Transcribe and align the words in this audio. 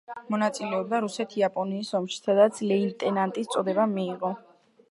მონაწილეობდა 0.33 1.01
რუსეთ-იაპონიის 1.03 1.93
ომში, 2.01 2.19
სადაც 2.23 2.63
ლეიტენანტის 2.71 3.55
წოდება 3.57 3.89
მიიღო. 3.95 4.37